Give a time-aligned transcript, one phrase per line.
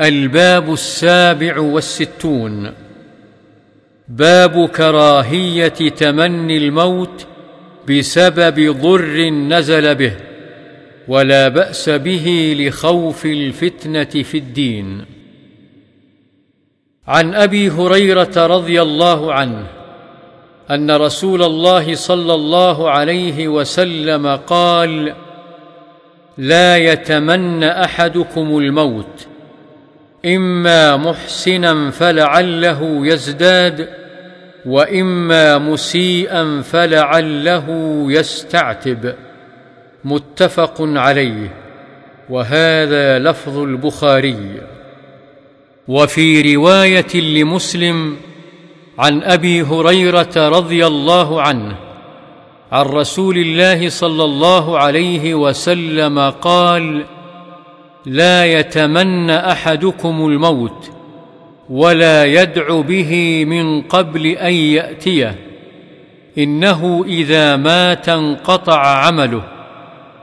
[0.00, 2.72] الباب السابع والستون.
[4.08, 7.26] باب كراهية تمني الموت
[7.88, 10.12] بسبب ضر نزل به
[11.08, 15.04] ولا بأس به لخوف الفتنة في الدين.
[17.08, 19.66] عن أبي هريرة رضي الله عنه
[20.70, 25.14] أن رسول الله صلى الله عليه وسلم قال
[26.38, 29.26] لا يتمنى أحدكم الموت
[30.26, 33.88] إما محسنا فلعله يزداد
[34.66, 37.66] وإما مسيئا فلعله
[38.08, 39.14] يستعتب.
[40.04, 41.54] متفق عليه.
[42.30, 44.60] وهذا لفظ البخاري.
[45.88, 48.16] وفي رواية لمسلم
[48.98, 51.76] عن أبي هريرة رضي الله عنه
[52.72, 57.04] عن رسول الله صلى الله عليه وسلم قال
[58.06, 60.90] لا يتمنى أحدكم الموت
[61.70, 65.36] ولا يدع به من قبل أن يأتيه.
[66.38, 69.42] إنه إذا مات انقطع عمله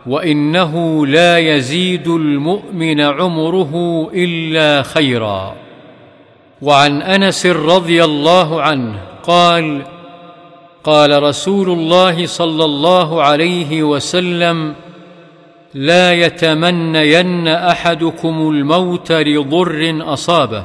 [0.06, 3.74] وإنه لا يزيد المؤمن عمره
[4.14, 5.56] إلا خيرا.
[6.62, 9.82] وعن أنس رضي الله عنه قال
[10.84, 14.76] قال رسول الله صلى الله عليه وسلم
[15.74, 20.64] لا يتمنين أحدكم الموت لضر أصابه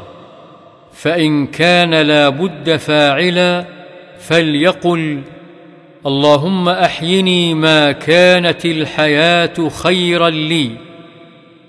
[0.93, 3.65] فإن كان لا بد فاعلا
[4.19, 5.21] فليقل
[6.07, 10.71] اللهم أحيني ما كانت الحياة خيرا لي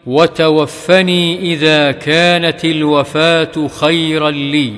[0.06, 4.74] وتوفني إذا كانت الوفاة خيرا لي.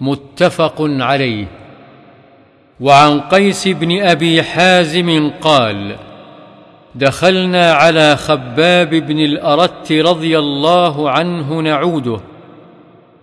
[0.00, 1.46] متفق عليه.
[2.80, 5.96] وعن قيس بن أبي حازم قال
[6.94, 12.20] دخلنا على خباب بن الأرت رضي الله عنه نعوده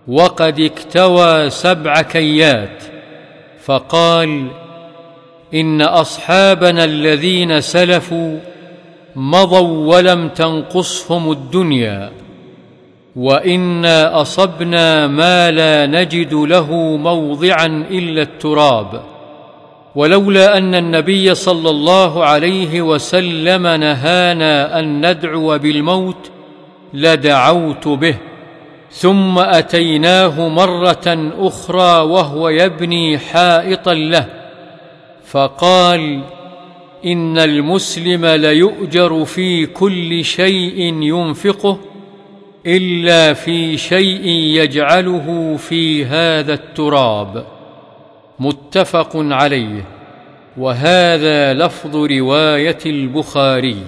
[0.08, 2.82] وقد اكتوى سبع كيات
[3.64, 4.46] فقال
[5.54, 8.38] إن أصحابنا الذين سلفوا
[9.16, 12.10] مضوا ولم تنقصهم الدنيا
[13.16, 19.02] وانا أصبنا ما لا نجد له موضعا إلا التراب.
[19.94, 26.30] ولولا أن النبي صلى الله عليه وسلم نهانا أن ندعو بالموت
[26.94, 28.16] لدعوت به
[28.90, 34.26] ثم أتيناه مرة أخرى وهو يبني حائطا له
[35.24, 36.20] فقال
[37.04, 41.78] إن المسلم ليؤجر في كل شيء ينفقه
[42.66, 47.59] إلا في شيء يجعله في هذا التراب.
[48.40, 49.84] متفق عليه.
[50.56, 53.84] وهذا لفظ رواية البخاري.